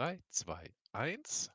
[0.00, 1.50] 3, 2, 1.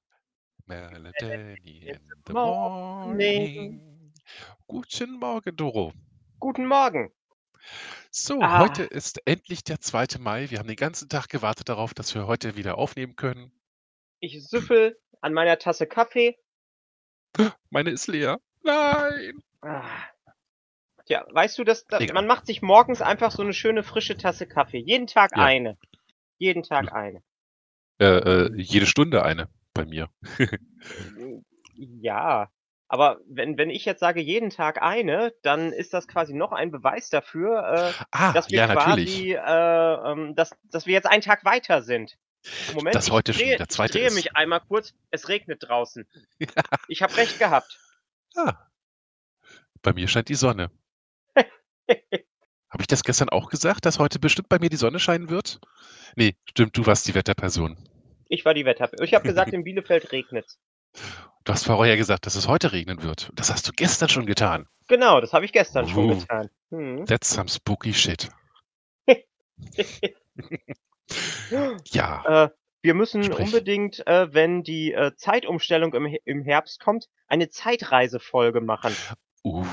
[0.68, 4.14] Melody in the Morning.
[4.68, 5.94] Guten Morgen, Doro.
[6.40, 7.12] Guten Morgen.
[8.12, 10.20] So, heute Ah, ist endlich der 2.
[10.20, 10.52] Mai.
[10.52, 13.52] Wir haben den ganzen Tag gewartet darauf, dass wir heute wieder aufnehmen können.
[14.20, 16.38] ich süffel an meiner Tasse Kaffee.
[17.72, 18.40] Meine ist leer.
[18.62, 19.42] Nein.
[19.62, 19.90] Ah,
[21.08, 22.14] tja, weißt du, dass da, Egal.
[22.14, 24.78] man macht sich morgens einfach so eine schöne frische Tasse Kaffee.
[24.86, 25.44] Jeden Tag Ja.
[25.46, 25.80] eine.
[26.38, 27.24] Jeden Tag eine.
[28.00, 30.10] Äh, äh, jede Stunde eine bei mir.
[31.76, 32.50] Ja,
[32.88, 36.72] aber wenn, wenn ich jetzt sage jeden Tag eine, dann ist das quasi noch ein
[36.72, 41.22] Beweis dafür, äh, Ah, dass wir ja, quasi, äh, ähm, dass, dass wir jetzt einen
[41.22, 42.18] Tag weiter sind.
[42.74, 44.16] Moment, ich heute schon drehe, der ich zweite drehe ist.
[44.16, 44.94] mich einmal kurz.
[45.10, 46.08] Es regnet draußen.
[46.88, 47.80] Ich habe recht gehabt.
[48.36, 48.54] Ah,
[49.82, 50.70] bei mir scheint die Sonne.
[52.76, 55.62] Habe ich das gestern auch gesagt, dass heute bestimmt bei mir die Sonne scheinen wird?
[56.18, 57.78] Nee, stimmt, du warst die Wetterperson.
[58.28, 58.90] Ich war die Wetter.
[59.02, 60.60] Ich habe gesagt, in Bielefeld regnet's.
[61.46, 63.30] Du hast vorher gesagt, dass es heute regnen wird.
[63.34, 64.68] Das hast du gestern schon getan.
[64.90, 66.20] Genau, das habe ich gestern schon Uh.
[66.20, 66.50] getan.
[66.72, 67.06] Hm.
[67.06, 68.28] That's some spooky shit.
[71.92, 72.50] Ja, Äh,
[72.82, 73.40] wir müssen Sprich.
[73.40, 78.94] unbedingt, äh, wenn die äh, Zeitumstellung im, im Herbst kommt, eine Zeitreisefolge machen.
[79.46, 79.64] uh,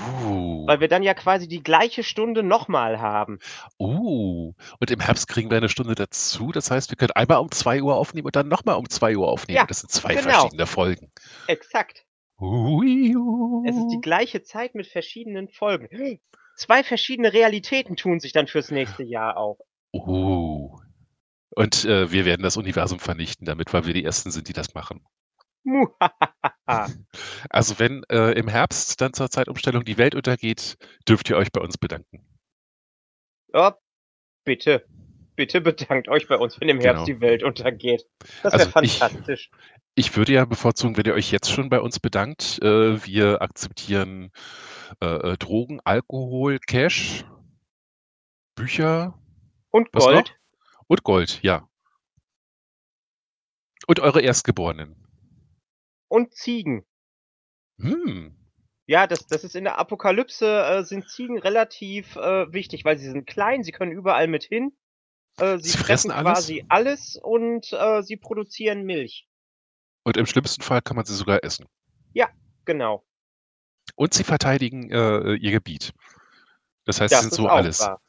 [0.66, 3.38] Weil wir dann ja quasi die gleiche Stunde nochmal haben.
[3.78, 4.52] uh.
[4.78, 6.52] Und im Herbst kriegen wir eine Stunde dazu.
[6.52, 9.28] Das heißt, wir können einmal um 2 Uhr aufnehmen und dann nochmal um 2 Uhr
[9.28, 9.56] aufnehmen.
[9.56, 10.30] Ja, das sind zwei genau.
[10.30, 11.12] verschiedene Folgen.
[11.46, 12.04] Exakt.
[12.40, 13.14] Ui,
[13.68, 16.20] Es ist die gleiche Zeit mit verschiedenen Folgen.
[16.56, 19.58] Zwei verschiedene Realitäten tun sich dann fürs nächste Jahr auf.
[19.92, 20.76] uh.
[21.54, 24.74] Und äh, wir werden das Universum vernichten damit, weil wir die Ersten sind, die das
[24.74, 25.04] machen.
[27.50, 30.76] Also wenn äh, im Herbst dann zur Zeitumstellung die Welt untergeht,
[31.08, 32.24] dürft ihr euch bei uns bedanken.
[33.52, 33.76] ja,
[34.44, 34.84] bitte.
[35.34, 37.16] Bitte bedankt euch bei uns, wenn im Herbst Genau.
[37.18, 38.04] die Welt untergeht.
[38.42, 39.50] Das wäre Also ich- fantastisch.
[39.94, 42.58] Ich würde ja bevorzugen, wenn ihr euch jetzt schon bei uns bedankt.
[42.62, 44.30] Äh, wir akzeptieren
[45.02, 47.24] äh, äh, Drogen, Alkohol, Cash,
[48.54, 49.18] Bücher
[49.70, 50.38] Und Gold.
[50.86, 51.68] und Gold, ja.
[53.86, 54.96] Und eure Erstgeborenen.
[56.12, 56.84] Und Ziegen.
[57.80, 58.36] Hm.
[58.84, 63.08] Ja, das, das ist in der Apokalypse, äh, sind Ziegen relativ äh, wichtig, weil sie
[63.08, 64.76] sind klein, sie können überall mit hin.
[65.38, 66.32] Äh, sie, Sie fressen fressen alles?
[66.34, 69.26] quasi alles und äh, sie produzieren Milch.
[70.02, 71.64] Und im schlimmsten Fall kann man sie sogar essen.
[72.66, 73.02] Genau.
[73.96, 75.94] Und sie verteidigen äh, ihr Gebiet.
[76.84, 77.80] Das heißt, Das sie sind so alles.
[77.80, 78.02] wahr.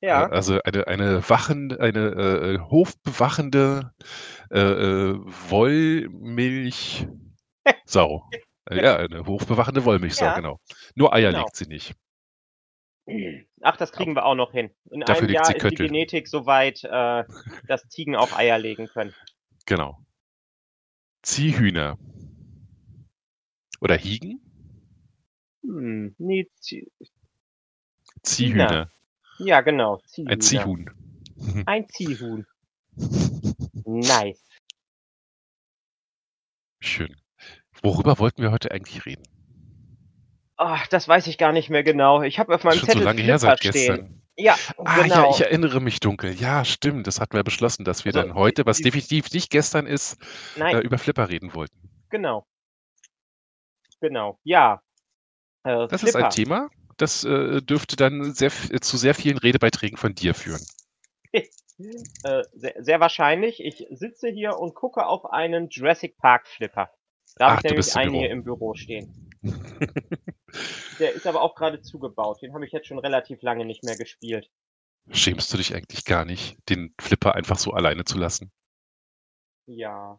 [0.00, 3.92] Äh, Ja, Also eine, eine wachen, eine hofbewachende
[5.48, 7.06] Wollmilch
[7.84, 8.28] Sau.
[8.68, 10.58] Ja, eine hofbewachende Wollmilchsau, Ja, genau.
[10.96, 11.44] Nur Eier genau.
[11.44, 11.94] legt sie nicht.
[13.60, 14.74] Ach, das kriegen wir auch noch hin.
[14.90, 15.86] In Dafür einem Jahr sie ist Köttel.
[15.86, 17.22] die Genetik so weit, äh,
[17.68, 19.14] dass Ziegen auch Eier legen können.
[19.66, 20.04] Genau.
[21.22, 21.96] Ziehhühner.
[23.80, 24.40] Oder Hiegen?
[25.62, 26.90] Hm, nee, Zie
[28.24, 28.90] Ziehhühner.
[29.38, 29.98] ja, genau.
[29.98, 30.40] Ein Ziehhühner.
[30.40, 30.90] Ziehhuhn.
[31.66, 32.46] Ein Ziehhuhn.
[33.84, 34.42] Nice.
[36.80, 37.14] Schön.
[37.86, 39.22] Worüber wollten wir heute eigentlich reden?
[40.56, 42.22] Ach, das weiß ich gar nicht mehr genau.
[42.22, 43.72] Ich habe auf meinem Schon Zettel so lange her seit stehen.
[43.72, 44.22] gestern.
[44.36, 45.14] Ja, Ah genau.
[45.14, 46.32] ja, ich erinnere mich dunkel.
[46.34, 47.06] Ja, stimmt.
[47.06, 50.18] Das hatten wir beschlossen, dass wir Also, dann heute, was definitiv nicht gestern ist,
[50.56, 51.76] äh, über Flipper reden wollten.
[52.10, 52.44] genau.
[54.00, 54.38] Genau.
[54.42, 54.82] Ja.
[55.64, 56.18] Äh, Das Flipper.
[56.18, 60.34] ist ein Thema, das äh, dürfte dann sehr, äh, zu sehr vielen Redebeiträgen von dir
[60.34, 60.60] führen.
[62.24, 63.62] Äh, sehr, sehr wahrscheinlich.
[63.62, 66.88] Ich sitze hier und gucke auf einen Jurassic Park Flipper.
[67.36, 68.20] Da habe ich nämlich bist im einen Büro.
[68.20, 69.30] hier im Büro stehen.
[70.98, 72.40] Der ist aber auch gerade zugebaut.
[72.42, 74.50] Den habe ich jetzt schon relativ lange nicht mehr gespielt.
[75.10, 78.50] Schämst du dich eigentlich gar nicht, den Flipper einfach so alleine zu lassen?
[79.66, 80.18] Ja.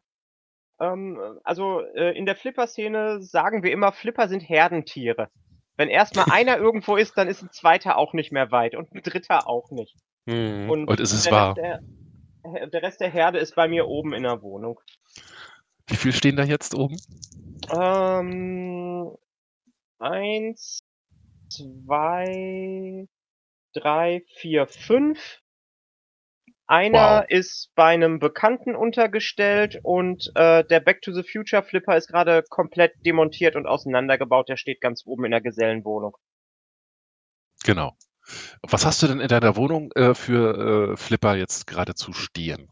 [0.79, 5.29] Ähm, also äh, in der Flipper-Szene sagen wir immer, Flipper sind Herdentiere.
[5.75, 9.01] Wenn erstmal einer irgendwo ist, dann ist ein zweiter auch nicht mehr weit und ein
[9.01, 9.97] dritter auch nicht.
[10.27, 11.57] Und, Und ist es der wahr?
[11.57, 11.81] Rest,
[12.43, 14.79] der, der Rest der Herde ist bei mir oben in der Wohnung.
[15.87, 16.97] Wie viel stehen da jetzt oben?
[17.69, 19.15] Ähm,
[19.99, 20.79] eins,
[21.49, 23.07] zwei,
[23.73, 25.39] drei, vier, fünf.
[26.69, 27.29] Einer Wow.
[27.29, 32.43] ist bei einem Bekannten untergestellt und äh, der Back to the Future Flipper ist gerade
[32.43, 34.49] komplett demontiert und auseinandergebaut.
[34.49, 36.17] Der steht ganz oben in der Gesellenwohnung.
[37.63, 37.95] Genau.
[38.63, 42.69] Was hast du denn in deiner Wohnung äh, für äh, Flipper jetzt geradezu stehen?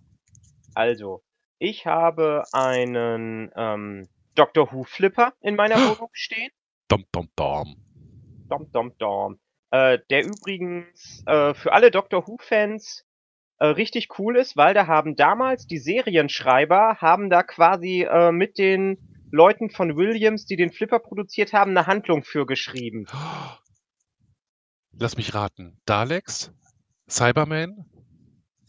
[0.73, 1.23] Also,
[1.59, 6.51] ich habe einen ähm, Doctor Who Flipper in meiner Wohnung stehen.
[6.87, 7.75] Dom, dom, dom.
[8.49, 9.39] Dom, dom, dom.
[9.71, 13.05] Äh, der übrigens äh, für alle Doctor Who-Fans
[13.57, 18.57] äh, richtig cool ist, weil da haben damals die Serienschreiber haben da quasi, äh, mit
[18.57, 18.97] den
[19.31, 23.05] Leuten von Williams, die den Flipper produziert haben, 'ne Handlung für geschrieben.
[24.97, 25.81] Lass mich raten.
[25.85, 26.53] Daleks?
[27.09, 27.85] Cybermen?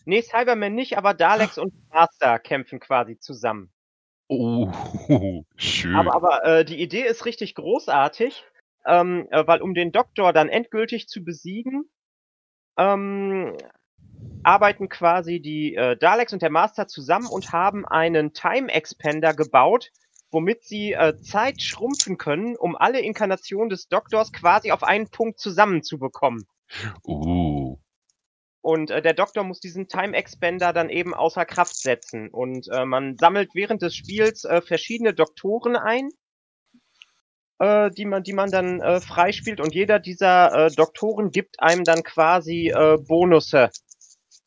[0.07, 3.73] Ne, Cybermen nicht, aber Daleks und Master kämpfen quasi zusammen.
[4.29, 4.71] Oh,
[5.57, 5.97] schön.
[5.97, 8.45] Aber aber, äh, die Idee ist richtig großartig,
[8.87, 11.91] ähm, äh, weil um den Doktor dann endgültig zu besiegen,
[12.79, 13.57] ähm,
[14.45, 19.91] arbeiten quasi die, äh, Daleks und der Master zusammen und haben einen Time Expander gebaut,
[20.31, 25.41] womit sie, äh, Zeit schrumpfen können, um alle Inkarnationen des Doktors quasi auf einen Punkt
[25.41, 26.47] zusammenzubekommen.
[27.05, 27.77] Uh.
[28.67, 32.29] Und, äh, der Doktor muss diesen Time Expander dann eben außer Kraft setzen.
[32.31, 36.11] Und, äh, man sammelt während des Spiels, äh, verschiedene Doktoren ein
[37.59, 41.85] äh, die man die man dann, äh, freispielt und jeder dieser, äh, Doktoren gibt einem
[41.85, 43.71] dann quasi, äh, Bonusse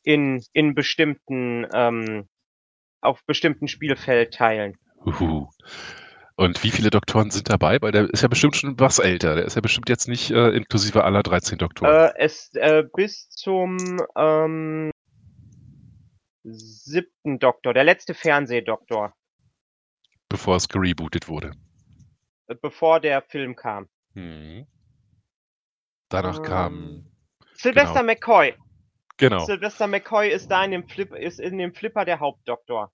[0.03, 2.27] in in bestimmten ähm,
[3.01, 4.77] auf bestimmten Spielfeldteilen.
[5.05, 5.47] Uhu.
[6.39, 7.81] Und wie viele Doktoren sind dabei?
[7.81, 9.35] Weil der ist ja bestimmt schon was älter.
[9.35, 11.93] Der ist ja bestimmt jetzt nicht, äh, inklusive aller 13 Doktoren.
[11.93, 13.75] Äh, es äh, bis zum,
[14.15, 14.89] ähm
[16.45, 17.39] 7.
[17.39, 19.13] Doktor, der letzte Fernsehdoktor.
[20.29, 21.51] Bevor es gerebootet wurde.
[22.47, 23.89] Äh, bevor der Film kam.
[24.13, 24.65] Mhm.
[26.07, 27.11] Danach kam Ähm,
[27.55, 28.13] Sylvester genau.
[28.13, 28.53] McCoy.
[29.17, 29.39] Genau.
[29.43, 32.93] Sylvester McCoy ist da in dem Flip ist in dem Flipper der Hauptdoktor.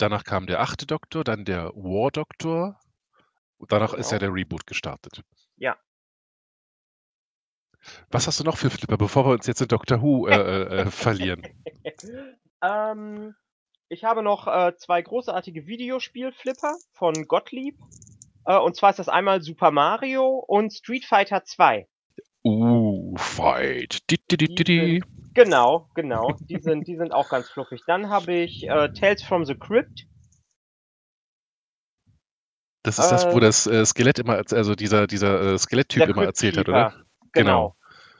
[0.00, 0.90] Danach kam der 8.
[0.90, 2.80] Doktor, dann der War Doktor.
[3.58, 4.32] Und danach ist ja Genau.
[4.32, 5.22] der Reboot gestartet.
[5.56, 5.76] Ja.
[8.10, 10.80] Was hast du noch für Flipper, bevor wir uns jetzt in Doctor Who, äh, äh,
[10.82, 11.42] äh, verlieren?
[12.62, 13.34] Ähm,
[13.88, 17.78] ich habe noch, äh, 2 großartige Videospiel-Flipper von Gottlieb.
[18.44, 21.88] Äh, und zwar ist das einmal Super Mario und Street Fighter 2.
[22.44, 24.10] Uh, Fight.
[24.10, 25.00] Di, di, di, di, Die di.
[25.00, 26.36] sind genau, genau.
[26.48, 27.82] Die sind die sind auch ganz fluffig.
[27.86, 30.06] Dann habe ich, äh, Tales from the Crypt.
[32.82, 36.24] Das ist das, wo Äh das, äh, Skelett immer also dieser dieser, äh, Skeletttyp immer
[36.24, 36.94] erzählt hat, oder?
[37.32, 37.76] Genau.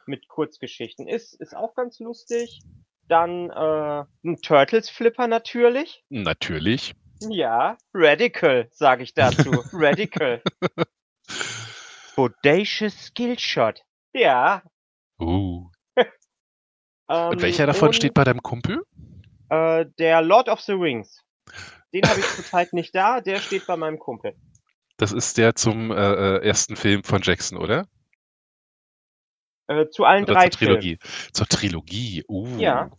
[0.06, 1.08] Mit Kurzgeschichten.
[1.08, 2.60] Ist ist auch ganz lustig.
[3.08, 6.04] Dann, äh, 'n Turtles-Flipper natürlich.
[6.10, 6.94] Natürlich.
[7.28, 9.50] Ja, Radical, sage ich dazu.
[9.72, 10.42] Radical.
[12.16, 13.82] Bodacious Skillshot.
[14.12, 14.62] Ja.
[15.18, 15.70] Uh.
[17.10, 18.84] Ähm, Und welcher davon und, steht bei deinem Kumpel?
[19.48, 21.24] Äh, der Lord of the Rings.
[21.92, 24.36] Den habe ich zurzeit nicht da, der steht bei meinem Kumpel.
[24.96, 26.68] Das ist der zum, äh, äh, 1.
[26.74, 27.88] Film von Jackson, oder?
[29.66, 30.98] Äh, zu allen Oder 3 zur Trilogie?
[31.32, 32.58] Zur Trilogie, Filmen.
[32.58, 32.90] Ja.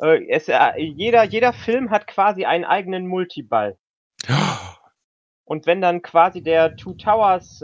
[0.00, 0.04] uh.
[0.04, 3.78] Äh, es äh, jeder jeder Film hat quasi einen eigenen Multiball.
[5.44, 7.62] Und wenn dann quasi der Two Towers,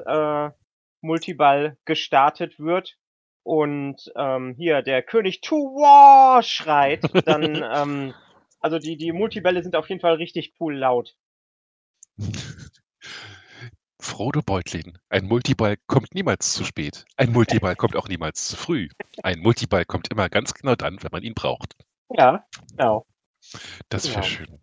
[1.03, 3.00] Multiball gestartet wird
[3.43, 8.15] und, ähm, hier der König to war schreit, dann, ähm
[8.63, 11.17] also die die Multibälle sind auf jeden Fall richtig cool laut.
[14.01, 17.05] Frodo Beutlin: „Ein Multiball kommt niemals zu spät.
[17.17, 18.89] Ein Multiball kommt auch niemals zu früh.
[19.23, 21.77] Ein Multiball kommt immer ganz genau dann, wenn man ihn braucht.“
[22.09, 22.45] Ja,
[22.77, 23.07] genau.
[23.91, 24.23] Das wäre Genau.
[24.23, 24.63] schön.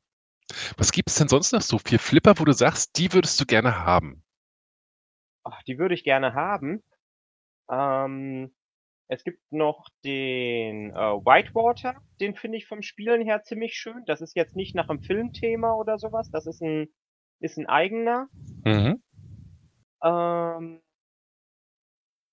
[0.77, 3.85] Was gibt's denn sonst noch so für Flipper, wo du sagst, die würdest du gerne
[3.85, 4.23] haben?
[5.43, 6.83] Ach, die würde ich gerne haben.
[7.71, 8.55] Ähm,
[9.09, 14.03] es gibt noch den, äh, Whitewater, den finde ich vom Spielen her ziemlich schön.
[14.07, 16.29] Das ist jetzt nicht nach 'm Filmthema oder so was.
[16.31, 16.89] Das ist 'n
[17.39, 18.29] ist 'n eigener.
[18.65, 18.97] Mhm.
[20.03, 20.81] Ähm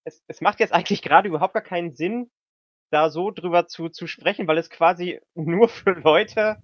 [0.07, 2.31] es es macht jetzt eigentlich grade überhaupt gar keinen Sinn,
[2.90, 6.59] da so drüber zu zu sprechen, weil es quasi nur für Leute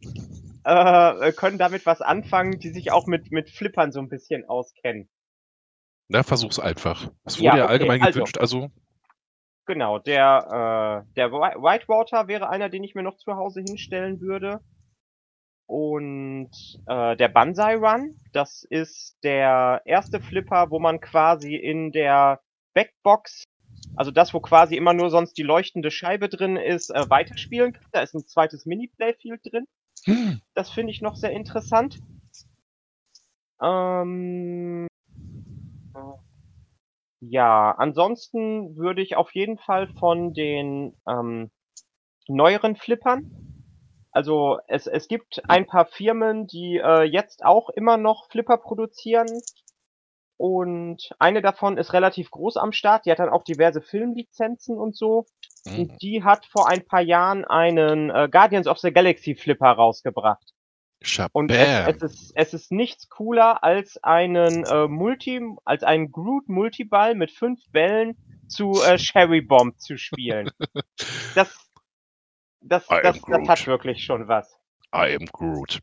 [0.64, 4.46] äh, äh, können damit was anfangen, die sich auch mit mit Flippern so 'n bisschen
[4.48, 5.08] auskennen.
[6.12, 7.08] Na, versuch's einfach.
[7.24, 8.72] Es wurde Ja, ja okay, allgemein also gewünscht, also
[9.70, 14.20] Genau, der, äh der Whi Whitewater wäre einer, den ich mir noch zu Hause hinstellen
[14.20, 14.60] würde.
[15.70, 16.50] Und,
[16.86, 20.18] äh, der Banzai Run, das ist der 1.
[20.18, 22.40] Flipper, wo man quasi in der
[22.74, 23.44] Backbox
[23.96, 27.84] also das, wo quasi immer nur sonst die leuchtende Scheibe drin ist, äh, weiterspielen kann.
[27.92, 28.64] Da ist 'n 2.
[28.66, 29.66] Mini-Playfield drin.
[30.06, 30.40] Hm.
[30.54, 32.00] Das finde ich noch sehr interessant.
[33.62, 34.88] Ähm
[35.94, 36.29] äh,
[37.20, 41.50] ja, ansonsten würde ich auf jeden Fall von den, ähm,
[42.28, 43.50] neueren Flippern
[44.12, 49.28] also es es gibt ein paar Firmen, die, äh, jetzt auch immer noch Flipper produzieren.
[50.36, 53.04] Und eine davon ist relativ groß am Start.
[53.04, 55.26] Die hat dann auch diverse Filmlizenzen und so.
[55.66, 55.78] Mhm.
[55.78, 60.54] Und die hat vor ein paar Jahren einen, äh, Guardians of the Galaxy Flipper rausgebracht.
[61.32, 66.48] Und es es ist es ist nichts cooler als einen, äh, Multi als einen Groot
[66.48, 68.16] Multiball mit 5 Bällen
[68.48, 70.50] zu, äh, Cherry Bomb zu spielen.
[71.34, 71.70] Das
[72.60, 74.58] Das I das das hat wirklich schon was.
[74.94, 75.80] I am Groot.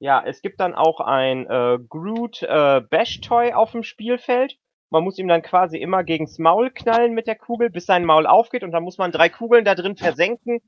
[0.00, 4.58] Ja, es gibt dann auch ein, äh, Groot, äh, Bash-Toy auf'm Spielfeld.
[4.90, 8.26] Man muss ihm dann quasi immer gegen's Maul knallen mit der Kugel, bis sein Maul
[8.26, 10.60] aufgeht und dann muss man 3 Kugeln da drin versenken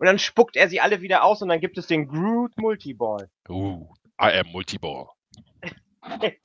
[0.00, 3.28] und dann spuckt er sie alle wieder aus und dann gibt es den Groot Multiball.
[3.48, 3.86] Uh,
[4.20, 5.08] I am Multiball.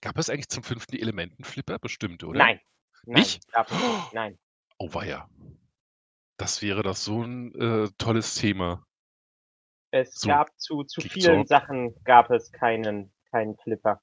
[0.00, 0.86] Gab es eigentlich zum 5.
[0.86, 1.78] die Elementenflipper?
[1.78, 2.38] Bestimmt, oder?
[2.38, 2.60] Nein.
[3.04, 3.40] Nein, Nicht?
[3.56, 3.70] nicht.
[4.14, 4.38] Nein.
[4.78, 5.28] Oh weia.
[6.38, 8.84] Das wäre doch so 'n, äh, tolles Thema.
[9.92, 14.00] Es So, gab zu zu vielen auch Sachen gab es keinen keinen Flipper.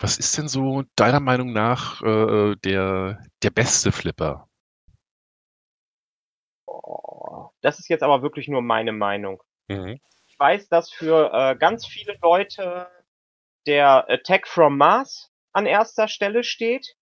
[0.00, 2.06] Was ist denn so deiner Meinung nach, äh,
[2.52, 4.46] äh, der der beste Flipper?
[6.68, 9.42] Oh, das ist jetzt aber wirklich nur meine Meinung.
[9.66, 9.98] Mhm.
[10.28, 12.86] Ich weiß, dass für, äh, ganz viele Leute
[13.66, 16.06] der Attack from Mars an 1.
[16.06, 16.94] Stelle steht.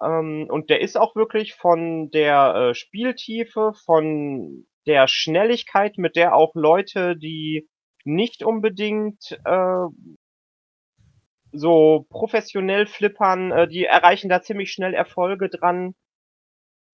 [0.00, 6.36] Ähm, und der ist auch wirklich von der, äh, Spieltiefe, von der Schnelligkeit, mit der
[6.36, 7.68] auch Leute, die
[8.04, 9.86] nicht unbedingt, äh,
[11.50, 15.96] so professionell flippern, äh, die erreichen da ziemlich schnell Erfolge dran.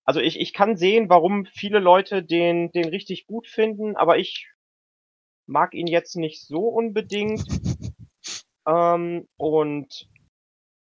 [0.08, 4.48] Also, ich ich kann sehen, warum viele Leute den den richtig gut finden, aber ich
[5.46, 7.50] mag ihn jetzt nicht so unbedingt.
[8.66, 10.08] Ähm, und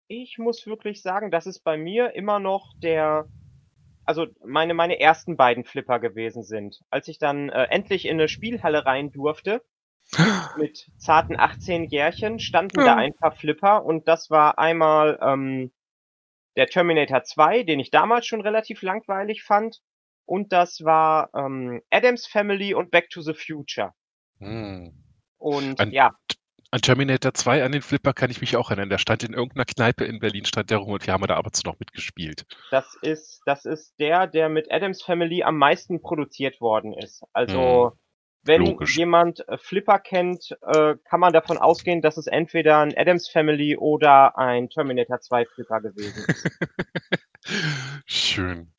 [0.08, 3.28] ich muss wirklich sagen, das ist bei mir immer noch der
[4.04, 6.82] also, meine meine ersten beiden Flipper gewesen sind.
[6.90, 9.64] Als ich dann, äh, endlich in 'ne Spielhalle rein durfte
[10.54, 12.96] mit zarten 18 Jährchen, standen da Ja.
[12.96, 15.72] ein paar Flipper und das war einmal, ähm,
[16.56, 19.80] der Terminator 2, den ich damals schon relativ langweilig fand,
[20.26, 23.94] und das war, ähm, Addams Family und Back to the Future.
[24.40, 24.92] Hm.
[25.38, 26.12] Und An ja.
[26.70, 28.90] An Terminator 2, an den Flipper kann ich mich auch erinnern.
[28.90, 31.36] Der stand in irgend 'ner Kneipe in Berlin stand der rum und wir haben da
[31.36, 32.44] ab und zu noch mitgespielt.
[32.70, 37.24] Das ist das ist der, der mit Addams Family am meisten produziert worden ist.
[37.32, 37.92] Also,
[38.42, 38.94] wenn Logisch.
[38.94, 43.76] jemand, äh, Flipper kennt, äh, kann man davon ausgehen, dass es entweder 'n Addams Family
[43.76, 46.48] oder ein Terminator 2 Flipper gewesen ist.
[48.06, 48.72] Schön.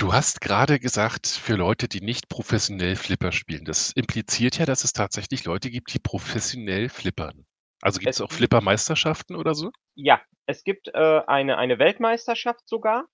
[0.00, 3.64] Du hast grade gesagt, für Leute, die nicht professionell Flipper spielen.
[3.64, 7.46] Das impliziert ja, dass es tatsächlich Leute gibt, die professionell flippern.
[7.82, 9.70] Also, gibt's Es auch gibt Flippermeisterschaften oder so?
[9.96, 13.06] Ja, es gibt, äh, eine eine Weltmeisterschaft sogar,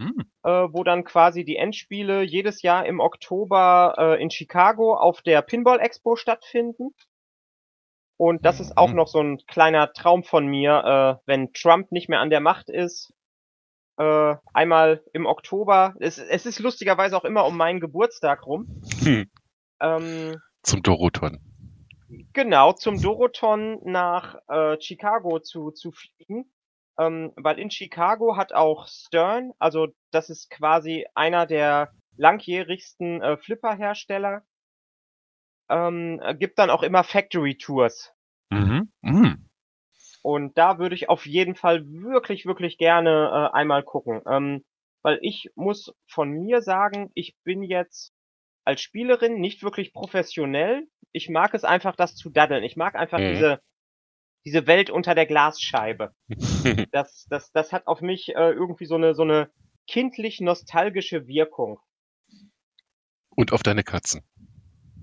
[0.00, 0.30] Hm.
[0.44, 5.42] äh, wo dann quasi die Endspiele jedes Jahr im Oktober, äh, in Chicago auf der
[5.42, 6.94] Pinball Expo stattfinden.
[8.20, 8.96] Und das ist auch Mhm.
[8.96, 12.68] noch so 'n kleiner Traum von mir, äh, wenn Trump nicht mehr an der Macht
[12.68, 13.14] ist,
[13.98, 18.68] äh, einmal im Oktober es es ist lustigerweise auch immer um meinen Geburtstag rum.
[19.04, 19.30] Hm.
[19.80, 21.38] Ähm Zum Dorothon.
[22.34, 26.50] Genau, zum Dorothon nach, äh, Chicago zu zu fliegen.
[26.98, 33.36] Ähm, weil in Chicago hat auch Stern also, das ist quasi einer der langjährigsten, äh,
[33.36, 34.42] Flipper-Hersteller
[35.70, 38.12] ähm, äh, gibt dann auch immer Factory Tours.
[38.50, 38.90] Mhm.
[39.02, 39.46] Hm.
[40.22, 44.20] Und da würde ich auf jeden Fall wirklich, wirklich gerne, äh, einmal gucken.
[44.26, 44.64] Ähm,
[45.02, 48.12] weil ich muss von mir sagen, ich bin jetzt
[48.66, 50.86] als Spielerin nicht wirklich professionell.
[51.12, 52.64] Ich mag es einfach, das zu daddeln.
[52.64, 53.32] Ich mag einfach Mhm.
[53.32, 53.60] diese
[54.44, 56.14] diese Welt unter der Glasscheibe.
[56.92, 59.50] Das das das hat auf mich, äh, irgendwie so 'ne so 'ne
[59.88, 61.80] kindlich-nostalgische Wirkung.
[63.36, 64.22] Und auf deine Katzen.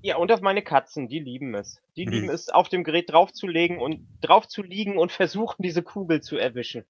[0.03, 1.81] Ja, und auf meine Katzen, die lieben es.
[1.95, 2.29] Die lieben Mhm.
[2.29, 6.85] es, auf dem Gerät draufzulegen und drauf zu liegen und versuchen, diese Kugel zu erwischen.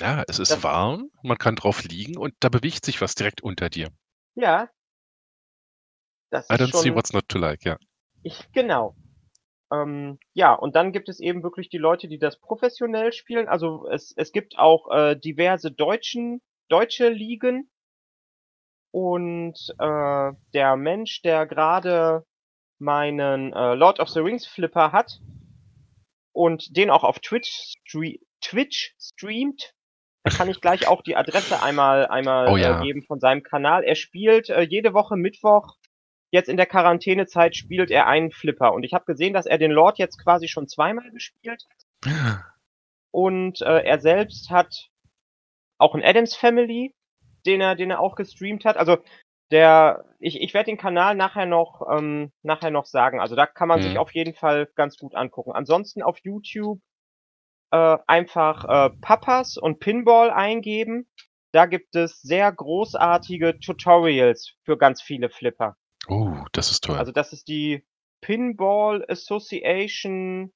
[0.00, 3.42] Ja, es ist Das warm, man kann drauf liegen und da bewegt sich was direkt
[3.42, 3.92] unter dir.
[4.36, 4.72] Ja.
[6.32, 7.76] Das I don't see schon what's not to like, ja.
[8.24, 8.96] Ich genau.
[9.72, 13.48] Ähm, ja, und dann gibt es eben wirklich die Leute, die das professionell spielen.
[13.48, 17.70] Also, es es gibt auch, äh, diverse deutschen deutsche Ligen.
[18.94, 22.24] Und, äh, der Mensch, der grade
[22.78, 25.20] meinen, äh, Lord of the Rings Flipper hat
[26.32, 29.72] und den auch auf Twitch stre Twitch streamt,
[30.24, 32.80] da kann ich gleich auch die Adresse einmal einmal, Oh äh, ja.
[32.82, 33.84] geben von seinem Kanal.
[33.84, 35.76] Er spielt, äh, jede Woche Mittwoch
[36.32, 38.74] jetzt in der Quarantänezeit spielt er einen Flipper.
[38.74, 41.84] Und ich habe gesehen, dass er den Lord jetzt quasi schon zweimal gespielt hat.
[43.14, 44.88] Und, äh, er selbst hat
[45.78, 46.94] auch 'n Addams Family,
[47.46, 48.76] den er den er auch gestreamt hat.
[48.76, 48.98] Also,
[49.52, 53.20] der ich ich werde den Kanal nachher noch ähm, nachher noch sagen.
[53.20, 53.98] Also, da kann man sich Mhm.
[53.98, 55.52] auf jeden Fall ganz gut angucken.
[55.52, 56.80] Ansonsten auf YouTube,
[57.72, 61.08] äh, einfach, äh, Papas und Pinball eingeben.
[61.52, 65.76] Da gibt es sehr großartige Tutorials für ganz viele Flipper.
[66.08, 66.96] Oh, das ist toll.
[66.96, 67.84] Also, das ist die
[68.20, 70.52] Pinball Association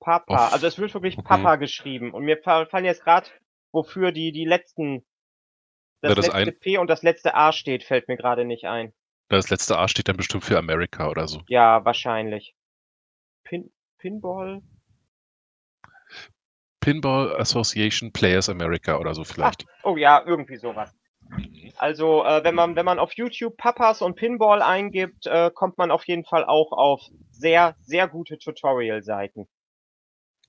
[0.00, 0.46] Papa.
[0.46, 1.24] Of Also, es wird wirklich mhm.
[1.24, 2.12] Papa geschrieben.
[2.12, 3.32] Und mir fa fallen jetzt grad
[3.72, 5.04] wofür die die letzten
[6.00, 8.64] das Ja, das letzte ein P und das letzte A steht, fällt mir grade nicht
[8.64, 8.92] ein.
[9.28, 11.42] Das letzte A steht dann bestimmt für America oder so.
[11.48, 12.54] Ja, wahrscheinlich.
[13.44, 14.62] Pin Pinball?
[16.80, 19.66] Pinball Association Players America oder so vielleicht.
[19.82, 20.92] oh ja, irgendwie so was.
[20.92, 20.99] Mhm.
[21.78, 25.90] Also, äh, wenn man wenn man auf YouTube Papas und Pinball eingibt, äh, kommt man
[25.90, 29.48] auf jeden Fall auch auf sehr, sehr gute Tutorial-Seiten.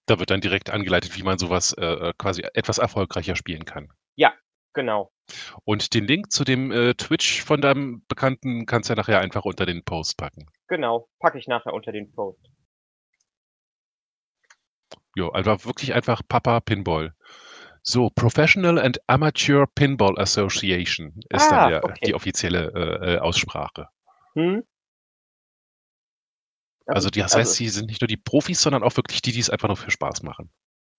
[0.07, 3.65] Da wird dann direkt angeleitet, wie man so was, äh, äh, quasi etwas erfolgreicher spielen
[3.65, 3.89] kann.
[4.15, 4.33] Ja,
[4.73, 5.11] genau.
[5.63, 9.45] Und den Link zu dem, äh, Twitch von deinem Bekannten kannst du ja nachher einfach
[9.45, 10.47] unter den Post packen.
[10.67, 12.51] Genau, packe ich nachher unter den Post.
[15.15, 17.13] Jo, einfach wirklich einfach Papa Pinball.
[17.83, 21.99] So, Professional and Amateur Pinball Association ist dann Ah, der okay.
[22.05, 23.89] die offizielle, äh, äh, Aussprache.
[24.35, 24.63] Mhm.
[26.85, 29.31] Also, die das also heißt, sie sind nicht nur die Profis, sondern auch wirklich die,
[29.31, 30.51] die es einfach nur für Spaß machen.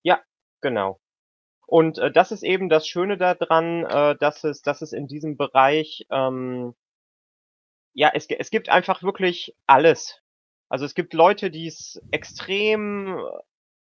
[0.03, 0.21] Ja,
[0.61, 1.01] genau.
[1.67, 5.07] Und, äh, das ist eben das Schöne da dran, äh, dass es dass es in
[5.07, 6.75] diesem Bereich, ähm
[7.95, 10.21] ja, es es gibt einfach wirklich alles.
[10.69, 13.19] Also, es gibt Leute, die's extrem,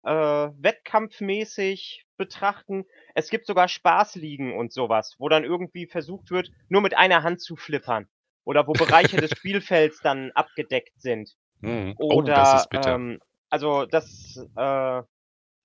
[0.05, 2.85] äh, wettkampfmäßig betrachten.
[3.15, 7.23] Es gibt sogar Spaßligen und so was, wo dann irgendwie versucht wird, nur mit einer
[7.23, 8.09] Hand zu flippern
[8.45, 11.35] oder wo Bereiche des Spielfelds dann abgedeckt sind.
[11.63, 11.99] Mhm.
[12.09, 13.01] Oh, das Oder, ist bitter.
[13.01, 15.03] ähm also, das, äh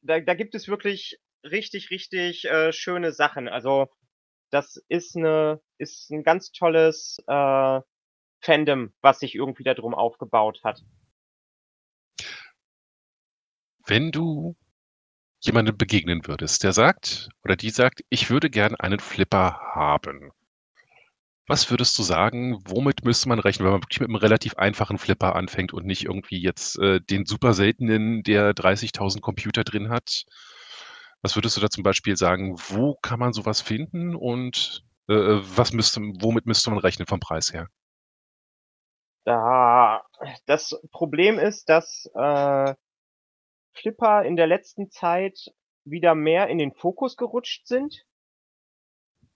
[0.01, 3.47] da da gibt es wirklich richtig, richtig, äh, schöne Sachen.
[3.49, 3.87] Also,
[4.51, 7.81] das ist 'ne ist 'n ganz tolles, äh,
[8.41, 10.81] Fandom, was sich irgendwie da drum aufgebaut hat.
[13.87, 14.55] Wenn du
[15.41, 20.31] jemandem begegnen würdest, der sagt oder die sagt: „Ich würde gern einen Flipper haben.“
[21.47, 24.97] Was würdest du sagen, womit müsste man rechnen, wenn man wirklich mit 'nem relativ einfachen
[24.97, 30.25] Flipper anfängt und nicht irgendwie jetzt, äh, den super seltenen, der 30.000 Computer drin hat?
[31.21, 35.13] Was würdest du da zum Beispiel sagen, wo kann man so was finden und, äh,
[35.13, 37.67] äh, was müsste womit müsste man rechnen vom Preis her?
[39.27, 40.03] Da
[40.45, 42.75] das Problem ist, dass, äh,
[43.75, 45.53] Flipper in der letzten Zeit
[45.85, 48.05] wieder mehr in den Fokus gerutscht sind.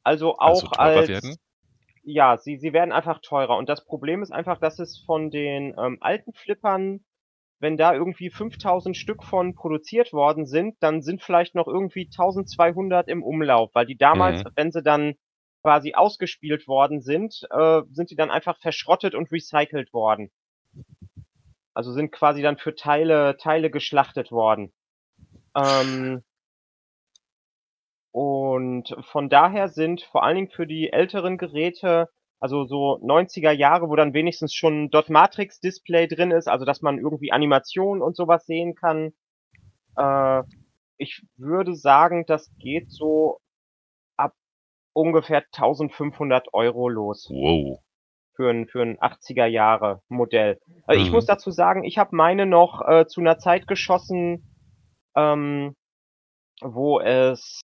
[0.04, 1.38] Also, Also, auch teurer als werden?
[2.04, 3.58] ja, sie sie werden einfach teurer.
[3.58, 7.06] Und das Problem ist einfach, dass es von den, ähm, alten Flippern
[7.62, 13.08] wenn da irgendwie 5.000 Stück von produziert worden sind, dann sind vielleicht noch irgendwie 1.200
[13.10, 14.52] im Umlauf, weil die damals, Mhm.
[14.56, 15.16] wenn sie dann
[15.64, 20.32] quasi ausgespielt worden sind, äh, sind die dann einfach verschrottet und recycelt worden.
[21.76, 24.74] Also, sind quasi dann für Teile Teile geschlachtet worden.
[25.56, 26.24] Ähm
[28.16, 32.10] und von daher sind vor allen Dingen für die älteren Geräte,
[32.42, 36.98] also, so 90er Jahre, wo dann wenigstens schon 'n Dot-Matrix-Display drin ist, also, dass man
[36.98, 39.12] irgendwie Animationen und so was sehen kann.
[39.98, 40.44] Äh,
[40.98, 43.40] ich würde sagen, das geht so
[44.18, 44.34] ab
[44.94, 47.28] ungefähr 1.500 € los.
[47.30, 47.82] Wow.
[48.40, 50.62] Für 'n für 'n 80er Jahre Modell.
[50.88, 51.28] Äh, ich muss Mhm.
[51.28, 54.46] dazu sagen, ich habe meine noch, äh, zu 'ner Zeit geschossen,
[55.16, 55.76] ähm,
[56.62, 57.62] wo es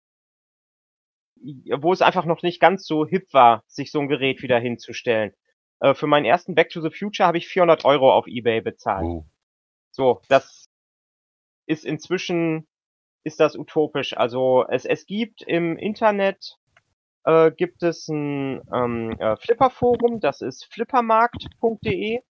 [1.82, 5.34] wo es einfach noch nicht ganz so hip war, sich so 'n Gerät wieder hinzustellen.
[5.82, 9.08] Äh, für meinen ersten Back to the Future habe ich 400 € auf eBay bezahlt.
[9.08, 9.26] Oh.
[9.92, 10.66] So, das
[11.70, 12.68] ist inzwischen
[13.24, 14.18] ist das utopisch.
[14.18, 16.58] Also, es es gibt im Internet,
[17.26, 22.22] äh, gibt es 'n, ähm, äh, Flipper-Forum, das ist flippermarkt.de.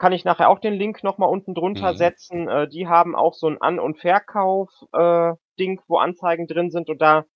[0.00, 1.94] Kann ich nachher auch den Link noch mal unten drunter Mhm.
[1.94, 2.48] setzen.
[2.48, 6.88] Äh, die haben auch so 'n An und Verkauf äh, Ding, wo Anzeigen drin sind
[6.88, 7.26] und da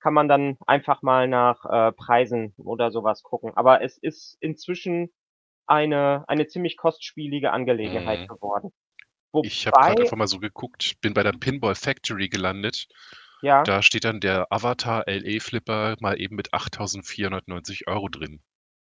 [0.00, 3.52] kann man dann einfach mal nach, äh, Preisen oder so was gucken.
[3.56, 5.12] Aber es ist inzwischen
[5.66, 8.28] eine eine ziemlich kostspielige Angelegenheit Mhm.
[8.28, 8.72] geworden.
[9.44, 12.86] Ich habe Wobei einfach mal so geguckt, bin bei der Pinball Factory gelandet.
[13.42, 13.66] Ja.
[13.66, 18.42] Da steht dann der Avatar LE Flipper mal eben mit 8.490 € drin.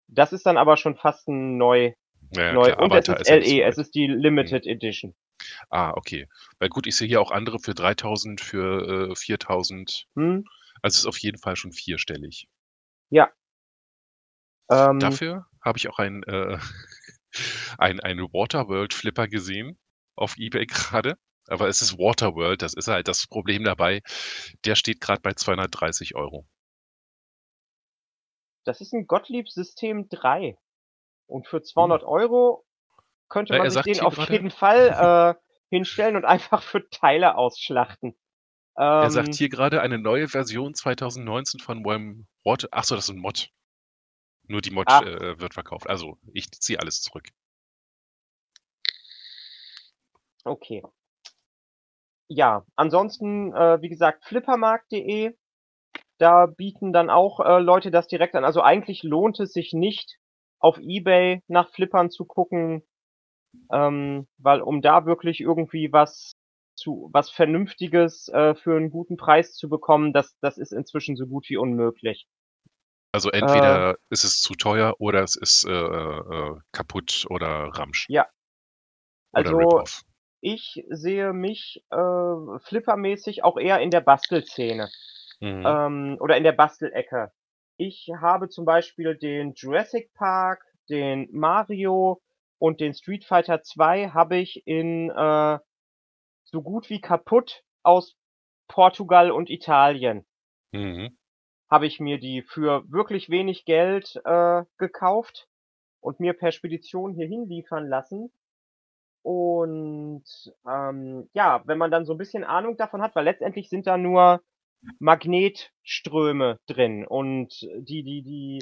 [0.08, 1.92] Das ist dann aber schon fast 'n neu
[2.32, 4.06] Ja, neu klar, und es Avatar ist ist so LE, es ist die
[4.38, 4.60] Mhm.
[4.60, 5.14] Limited Edition.
[5.72, 6.26] Ah, okay.
[6.58, 10.06] Weil gut, ich sehe hier auch andere für 3.000, für, äh, 4.000.
[10.16, 10.50] Mhm.
[10.82, 12.46] Also, es ist auf jeden Fall schon vierstellig.
[13.12, 13.30] Ja.
[14.70, 16.58] Ähm Dafür habe ich auch einen, äh
[17.78, 19.78] einen einen Waterworld Flipper gesehen
[20.16, 21.16] auf eBay grade.
[21.50, 24.02] Aber es ist Waterworld, das ist halt das Problem dabei.
[24.64, 26.46] Der steht grad bei 230 €.
[28.66, 30.58] Das ist 'n Gottlieb System 3.
[31.26, 32.00] Und für Oh.
[32.02, 32.64] 200 €
[33.28, 34.88] könnte Ja, man er sich den auf grade jeden Fall,
[35.40, 38.16] äh, hinstellen und einfach für Teile ausschlachten.
[39.02, 42.68] Er sagt Ähm hier grade eine neue Version 2019 von Wham What?
[42.70, 43.48] Ach so, das ist 'n Mod.
[44.48, 45.02] Nur die Mod, Ah.
[45.02, 45.88] äh, wird verkauft.
[45.88, 47.28] Also, ich ziehe alles zurück.
[50.46, 50.82] Okay.
[52.32, 55.34] Ja, ansonsten, äh, wie gesagt, flippermarkt.de
[56.20, 58.44] da bieten dann auch äh, Leute das direkt an.
[58.44, 60.18] Also eigentlich lohnt es sich nicht,
[60.58, 62.82] auf eBay nach Flippern zu gucken,
[63.72, 66.32] ähm, weil um da wirklich irgendwie was
[66.76, 71.26] zu was Vernünftiges äh, für einen guten Preis zu bekommen, das, das ist inzwischen so
[71.26, 72.28] gut wie unmöglich.
[73.12, 78.06] Also entweder äh, ist es zu teuer oder es ist äh, äh, kaputt oder Ramsch.
[78.08, 78.28] Ja.
[79.32, 79.82] Also
[80.40, 84.88] ich sehe mich äh, flippermäßig auch eher in der Bastelszene
[85.40, 85.64] mhm.
[85.66, 87.32] ähm, oder in der Bastelecke.
[87.76, 92.20] Ich habe zum Beispiel den Jurassic Park, den Mario
[92.58, 95.58] und den Street Fighter 2 habe ich in äh,
[96.44, 98.16] so gut wie kaputt aus
[98.68, 100.26] Portugal und Italien.
[100.72, 101.16] Mhm.
[101.70, 105.48] Habe ich mir die für wirklich wenig Geld äh, gekauft
[106.00, 108.32] und mir per Spedition hier hinliefern lassen.
[109.22, 110.24] Und
[110.66, 113.98] ähm, ja, wenn man dann so ein bisschen Ahnung davon hat, weil letztendlich sind da
[113.98, 114.42] nur
[114.98, 118.58] Magnetströme drin und die, die, die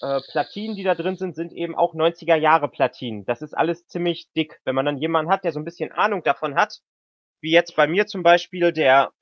[0.00, 3.24] äh, Platinen, die da drin sind, sind eben auch 90er Jahre Platinen.
[3.24, 4.60] Das ist alles ziemlich dick.
[4.64, 6.80] Wenn man dann jemanden hat, der so ein bisschen Ahnung davon hat,
[7.40, 9.12] wie jetzt bei mir zum Beispiel der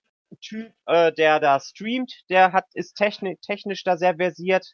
[0.40, 4.72] Typ, äh, der da streamt, der hat, ist techni technisch da sehr versiert.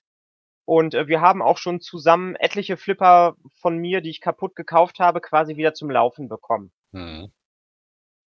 [0.68, 4.98] Und äh, wir haben auch schon zusammen etliche Flipper von mir, die ich kaputt gekauft
[4.98, 6.72] habe, quasi wieder zum Laufen bekommen.
[6.92, 7.33] Mhm.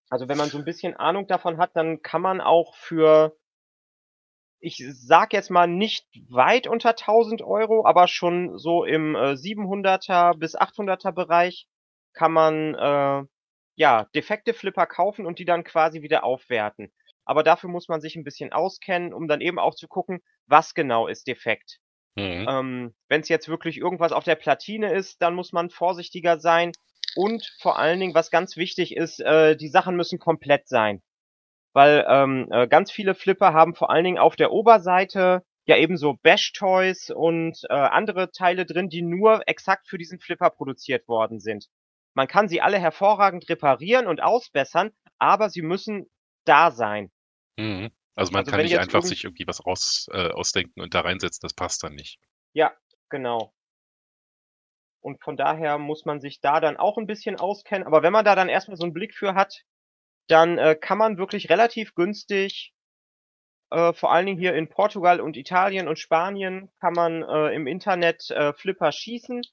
[0.10, 3.36] Also wenn man so ein bisschen Ahnung davon hat, dann kann man auch für,
[4.62, 10.38] ich sag jetzt mal nicht weit unter 1000 Euro, aber schon so im äh, 700er
[10.38, 11.68] bis 800er Bereich
[12.14, 13.24] kann man äh,
[13.76, 16.94] ja, defekte Flipper kaufen und die dann quasi wieder aufwerten.
[17.26, 20.74] Aber dafür muss man sich ein bisschen auskennen, um dann eben auch zu gucken, was
[20.74, 21.82] genau ist defekt.
[22.16, 22.46] Mhm.
[22.50, 26.72] Ähm, Wenn es jetzt wirklich irgendwas auf der Platine ist, dann muss man vorsichtiger sein.
[27.16, 31.02] Und vor allen Dingen, was ganz wichtig ist, äh, die Sachen müssen komplett sein.
[31.74, 35.98] Weil ähm, äh, ganz viele Flipper haben vor allen Dingen auf der Oberseite ja eben
[35.98, 41.40] so Bash-Toys und äh, andere Teile drin, die nur exakt für diesen Flipper produziert worden
[41.40, 41.68] sind.
[42.16, 46.10] Man kann sie alle hervorragend reparieren und ausbessern, aber sie müssen
[46.46, 47.12] da sein.
[47.58, 47.92] Mhm.
[48.20, 51.42] Also man also kann nicht einfach sich irgendwie was aus, äh, ausdenken und da reinsetzen,
[51.42, 52.20] das passt dann nicht.
[52.54, 52.74] Ja,
[53.10, 53.54] genau.
[55.02, 57.88] Und von daher muss man sich da dann auch ein bisschen auskennen.
[57.88, 59.64] Aber wenn man da dann erstmal so einen Blick für hat,
[60.28, 62.74] dann äh, kann man wirklich relativ günstig,
[63.72, 67.68] äh, vor allen Dingen hier in Portugal und Italien und Spanien, kann man äh, im
[67.68, 69.44] Internet äh, Flipper schießen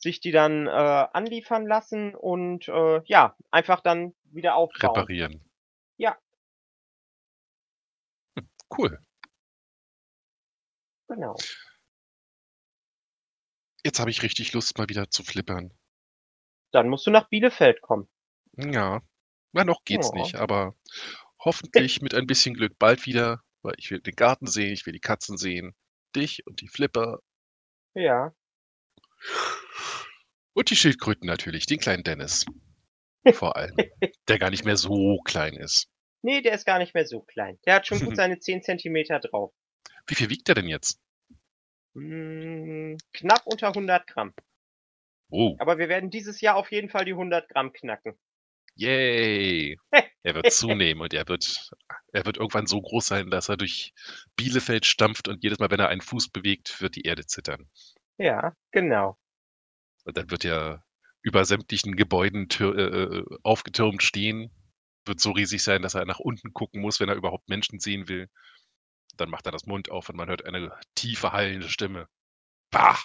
[0.00, 4.96] sich die dann äh, anliefern lassen und äh, ja, einfach dann wieder aufbauen.
[4.96, 5.44] Reparieren.
[5.98, 6.16] Ja.
[8.36, 8.98] Hm, cool.
[11.08, 11.36] Genau.
[13.84, 15.72] Jetzt habe ich richtig Lust, mal wieder zu flippern.
[16.72, 18.08] Dann musst du nach Bielefeld kommen.
[18.56, 19.02] Ja.
[19.52, 20.14] Na, noch geht's oh.
[20.14, 20.76] nicht, aber
[21.40, 24.92] hoffentlich mit ein bisschen Glück bald wieder, weil ich will den Garten sehen, ich will
[24.92, 25.74] die Katzen sehen,
[26.14, 27.20] dich und die Flipper.
[27.94, 28.32] Ja.
[30.52, 32.46] Und die Schildkröten natürlich, den kleinen Dennis.
[33.34, 33.76] Vor allem.
[34.28, 35.89] der gar nicht mehr so klein ist.
[36.22, 37.58] Nee, der ist gar nicht mehr so klein.
[37.66, 39.52] Der hat schon gut seine 10 Zentimeter drauf.
[40.06, 41.00] Wie viel wiegt der denn jetzt?
[41.94, 44.34] Hm, knapp unter 100 Gramm.
[45.30, 45.56] Oh.
[45.58, 48.18] Aber wir werden dieses Jahr auf jeden Fall die 100 Gramm knacken.
[48.74, 49.78] Yay!
[50.22, 51.70] er wird zunehmen und er wird,
[52.12, 53.92] er wird irgendwann so groß sein, dass er durch
[54.36, 57.68] Bielefeld stampft und jedes Mal, wenn er einen Fuß bewegt, wird die Erde zittern.
[58.18, 59.18] Ja, genau.
[60.04, 60.84] Und dann wird er
[61.22, 64.50] über sämtlichen Gebäuden äh, äh, aufgetürmt stehen,
[65.04, 68.08] wird so riesig sein, dass er nach unten gucken muss, wenn er überhaupt Menschen sehen
[68.08, 68.28] will.
[69.16, 72.08] Dann macht er das Mund auf und man hört eine tiefe, hallende Stimme.
[72.70, 72.98] Bah!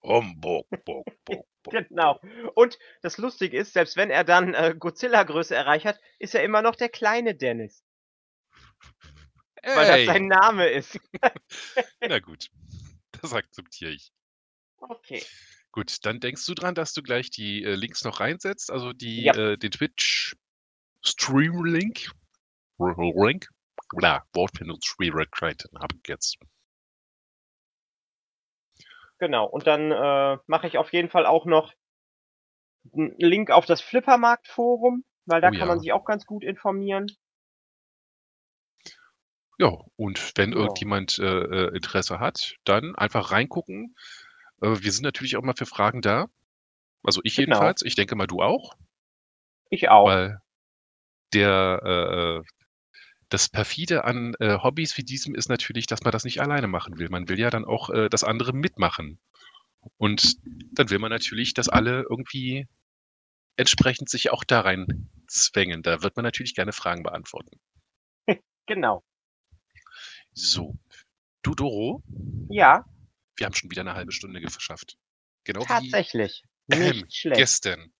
[0.00, 2.20] Humbug, bug, bug, Genau.
[2.54, 6.62] Und das Lustige ist, selbst wenn er dann äh, Godzilla-Größe erreicht hat, ist er immer
[6.62, 7.82] noch der kleine Dennis.
[9.62, 9.76] Ey.
[9.76, 10.98] Weil das sein Name ist.
[12.00, 12.48] Na gut,
[13.20, 14.12] das akzeptiere ich.
[14.78, 15.22] Okay.
[15.72, 19.24] Gut, dann denkst du dran, dass du gleich die äh, Links noch reinsetzt, also die,
[19.24, 19.34] Ja.
[19.34, 19.72] äh, den
[21.02, 22.10] Twitch-Stream-Link.
[22.78, 23.48] Link.
[23.94, 26.38] Na, Wortfindungsschwierigkeiten habe ich jetzt.
[29.18, 29.46] Genau.
[29.46, 31.72] Und dann äh, mache ich auf jeden Fall auch noch
[32.92, 37.06] einen Link auf das Flippermarkt-Forum, weil da Oh kann man sich auch ganz gut informieren.
[39.58, 40.58] Ja, und wenn Ja.
[40.58, 43.96] irgendjemand äh, äh, Interesse hat, dann einfach reingucken.
[44.62, 46.26] Äh, wir sind natürlich auch mal für Fragen da.
[47.02, 47.46] Also ich Genau.
[47.46, 47.82] jedenfalls.
[47.82, 48.74] Ich denke mal, du auch.
[49.70, 50.06] Ich auch.
[50.06, 50.40] Weil
[51.34, 52.48] der, äh,
[53.28, 56.98] das perfide an äh, Hobbys wie diesem ist natürlich, dass man das nicht alleine machen
[56.98, 57.08] will.
[57.10, 59.18] Man will ja dann auch, äh, dass andere mitmachen.
[59.98, 60.36] Und
[60.74, 62.68] dann will man natürlich, dass alle irgendwie
[63.56, 65.82] entsprechend sich auch da rein zwängen.
[65.82, 67.60] Da wird man natürlich gerne Fragen beantworten.
[68.66, 69.02] Genau.
[70.34, 70.76] So.
[71.42, 72.02] Du, Doro,
[72.50, 72.84] Ja,
[73.36, 74.96] wir haben schon wieder 'ne halbe Stunde geschafft.
[75.44, 76.42] Genau wie tatsächlich.
[76.70, 77.38] ähm, Nicht schlecht.
[77.38, 77.92] gestern.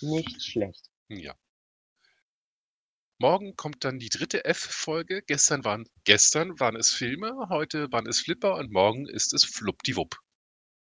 [0.00, 0.90] Nicht schlecht.
[1.08, 1.34] Ja.
[3.18, 5.22] Morgen kommt dann die dritte F-Folge.
[5.22, 10.16] Gestern waren gestern waren es Filme, heute waren es Flipper und morgen ist es Fluppdiwupp.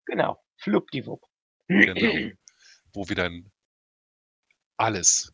[0.05, 1.23] Genau, fluppdiwupp.
[1.67, 2.33] Genau.
[2.93, 3.51] Wo wir dann
[4.77, 5.31] alles,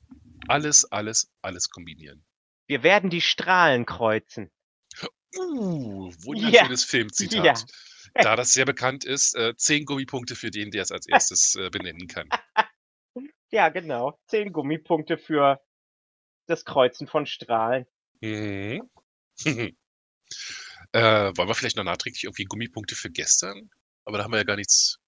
[0.48, 2.24] alles, alles, alles kombinieren.
[2.68, 4.52] Wir werden die Strahlen kreuzen.
[5.38, 6.24] Uh, Ja.
[6.24, 7.66] wunderschönes Filmzitat.
[8.16, 8.24] Ja.
[8.24, 11.70] Da das sehr bekannt ist, äh, 10 Gummipunkte für den, der es als erstes äh,
[11.70, 12.30] benennen kann.
[13.56, 14.20] Ja, genau.
[14.28, 15.64] 10 Gummipunkte für
[16.46, 17.86] das Kreuzen von Strahlen.
[18.20, 18.90] Mhm.
[20.92, 23.70] äh, wollen wir vielleicht noch nachträglich irgendwie Gummipunkte für gestern?
[24.04, 25.00] Aber da haben wir ja gar nichts.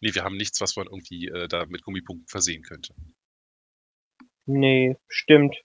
[0.00, 2.94] Nee, wir haben nichts, was man irgendwie äh, da mit Gummipunkten versehen könnte.
[4.44, 5.56] Nee, stimmt.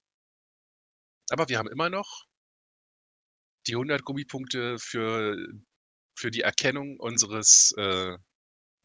[1.32, 2.24] Aber wir haben immer noch
[3.67, 5.36] die 100 Gummipunkte für,
[6.17, 8.15] für die Erkennung unseres, äh,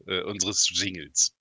[0.05, 1.33] äh, unseres Jingles.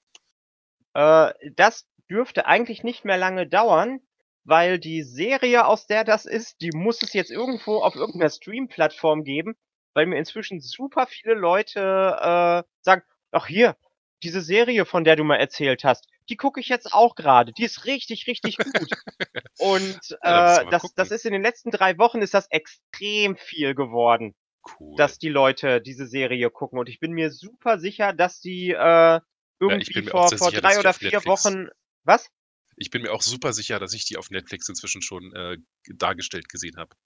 [0.94, 4.00] Äh, das dürfte eigentlich nicht mehr lange dauern,
[4.44, 9.24] weil die Serie, aus der das ist, die muss es jetzt irgendwo auf irgendeiner Stream-Plattform
[9.24, 9.54] geben,
[9.94, 13.76] weil mir inzwischen super viele Leute äh, sagen, ach hier,
[14.22, 17.52] diese Serie, von der du mal erzählt hast, die gucke ich jetzt auch gerade.
[17.52, 18.90] Die ist richtig, richtig gut.
[19.58, 24.34] Und äh, das, das ist in den letzten drei Wochen ist das extrem viel geworden,
[24.78, 24.96] Cool.
[24.96, 26.78] dass die Leute diese Serie gucken.
[26.78, 29.20] Und ich bin mir super sicher, dass die äh,
[29.60, 31.68] irgendwie auch vor, vor sicher, drei oder vier Netflix- Wochen.
[32.04, 32.30] Was?
[32.76, 35.58] Ich bin mir auch super sicher, dass ich die auf Netflix inzwischen schon äh,
[35.94, 36.96] dargestellt gesehen habe.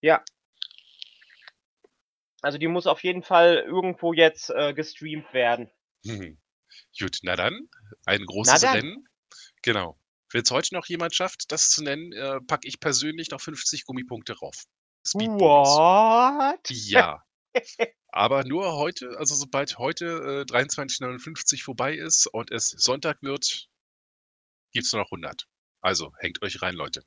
[0.00, 0.24] Ja.
[2.40, 5.70] Also die muss auf jeden Fall irgendwo jetzt äh, gestreamt werden.
[6.06, 6.38] Hm.
[6.98, 7.68] Gut, na dann,
[8.06, 8.74] ein großes dann.
[8.76, 9.08] Rennen.
[9.62, 9.98] Genau.
[10.30, 13.84] Wenn es heute noch jemand schafft, das zu nennen, äh, packe ich persönlich noch 50
[13.84, 14.54] Gummipunkte rauf.
[15.06, 15.68] Speedbonus.
[15.68, 16.70] What?
[16.70, 17.22] Ja.
[18.12, 23.68] Aber nur heute, also sobald heute äh, 23.59 vorbei ist und es Sonntag wird,
[24.72, 25.46] gibt's nur noch 100.
[25.82, 27.02] Also hängt euch rein, Leute.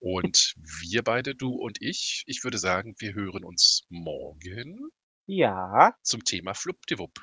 [0.00, 4.90] Und wir beide, du und ich, ich würde sagen, wir hören uns morgen
[5.26, 7.18] Ja, zum Thema Fluppdiwupp.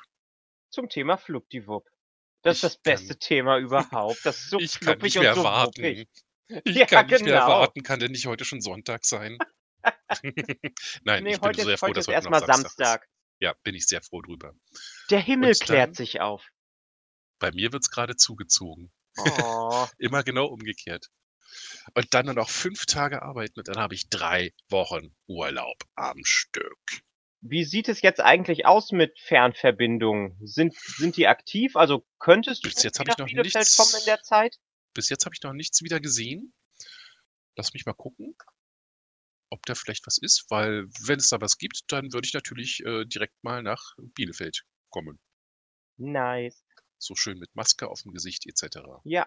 [0.70, 1.88] zum Thema Fluppdiwupp.
[2.42, 4.24] Das ist Ich das beste Thema überhaupt.
[4.24, 6.06] Das ist so ich kann nicht mehr so warten.
[6.64, 7.46] Ich Ja, kann nicht mehr genau.
[7.46, 7.82] warten.
[7.82, 9.42] Kann denn nicht heute schon Sonntag sein?
[11.04, 13.08] Nein, Nee, ich bin heute sehr ist, froh, heute dass ist heute erstmal Samstag, Samstag.
[13.40, 14.54] Ja, bin ich sehr froh drüber.
[15.10, 16.46] Der Himmel Und klärt dann- sich auf.
[17.38, 18.92] Bei mir wird's gerade zugezogen.
[19.16, 19.86] Oh.
[19.98, 21.06] Immer genau umgekehrt.
[21.94, 26.78] Und dann noch fünf Tage arbeiten und dann habe ich drei Wochen Urlaub am Stück.
[27.40, 30.36] Wie sieht es jetzt eigentlich aus mit Fernverbindungen?
[30.46, 31.74] Sind, sind die aktiv?
[31.74, 34.58] Also könntest du Bis jetzt nach noch Bielefeld nichts- kommen in der Zeit?
[34.94, 36.52] Bis jetzt habe ich noch nichts wieder gesehen.
[37.56, 38.36] Lass mich mal gucken,
[39.50, 42.80] ob da vielleicht was ist, weil wenn es da was gibt, dann würde ich natürlich
[42.84, 45.18] äh, direkt mal nach Bielefeld kommen.
[45.96, 46.64] Nice.
[46.98, 48.78] So schön mit Maske auf dem Gesicht etc.
[49.04, 49.26] Ja.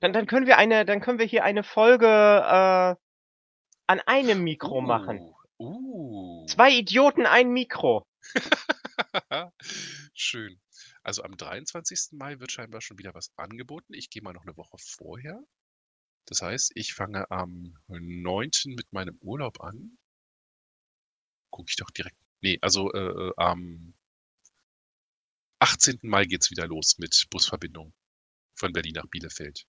[0.00, 2.96] Dann, dann können wir eine, dann können wir hier eine Folge äh,
[3.86, 5.34] an einem Mikro machen.
[5.58, 6.46] Uh.
[6.48, 8.06] Zwei Idioten, ein Mikro.
[10.14, 10.60] Schön.
[11.02, 12.12] Also am 23.
[12.12, 13.94] Mai wird scheinbar schon wieder was angeboten.
[13.94, 15.40] Ich gehe mal noch eine Woche vorher.
[16.26, 18.50] Das heißt, ich fange am 9.
[18.66, 19.98] mit meinem Urlaub an.
[21.50, 22.16] Gucke ich doch direkt.
[22.40, 23.94] Nee, also äh, äh, am
[25.60, 26.00] 18.
[26.02, 27.94] Mai geht's wieder los mit Busverbindung
[28.54, 29.66] von Berlin nach Bielefeld.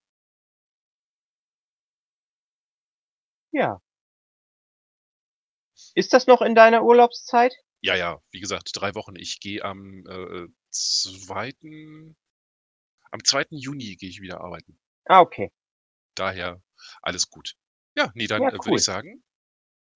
[3.51, 3.81] Ja.
[5.93, 7.53] Ist das noch in deiner Urlaubszeit?
[7.81, 9.15] Ja, ja, wie gesagt, drei Wochen.
[9.15, 11.53] Ich gehe am äh, 2.
[13.11, 13.45] Am 2.
[13.51, 14.79] Juni gehe ich wieder arbeiten.
[15.05, 15.51] Ah, okay.
[16.15, 16.61] Daher
[17.01, 17.53] alles gut.
[17.95, 18.77] Ja, nee, dann Ja, äh, würde cool.
[18.77, 19.23] ich sagen,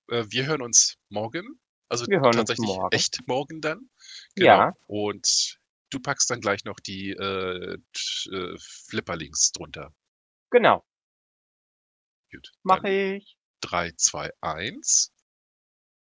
[0.09, 1.59] äh, wir hören uns morgen.
[1.89, 2.95] Also Wir hören uns tatsächlich morgen.
[2.95, 3.89] echt morgen dann.
[4.37, 4.73] Ja.
[4.87, 5.57] Und
[5.89, 9.93] du packst dann gleich noch die äh, äh, Flipperlinks drunter.
[10.51, 10.85] Genau.
[12.31, 12.51] Gut.
[12.63, 13.37] Mache ich.
[13.61, 15.11] 3, 2, 1.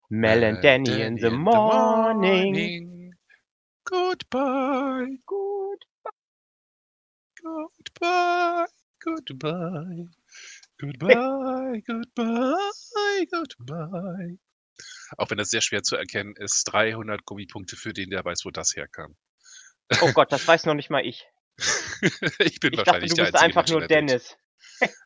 [0.09, 3.13] Mel and Danny in the morning.
[3.85, 5.85] Goodbye, Gut.
[7.41, 8.67] goodbye,
[9.01, 10.07] goodbye,
[10.77, 14.39] goodbye, goodbye, goodbye.
[15.17, 18.51] Auch wenn das sehr schwer zu erkennen ist, 300 Gummipunkte für den, der weiß, wo
[18.51, 19.15] das herkam.
[20.01, 21.27] Oh Gott, das weiß noch nicht mal ich.
[22.39, 23.87] ich bin Ich dachte, wahrscheinlich du der bist einfach nur.
[23.87, 24.37] Dennis.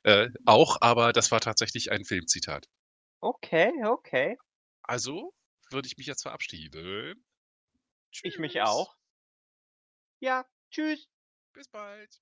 [0.03, 2.69] Äh, auch, aber das war tatsächlich ein Filmzitat.
[3.19, 4.37] Okay, okay.
[4.83, 5.33] Also
[5.69, 7.25] würde ich mich jetzt verabschieden.
[8.23, 8.61] Ich mich Tschüss.
[8.61, 8.95] auch.
[10.19, 11.09] Ja, tschüss.
[11.53, 12.21] Bis bald.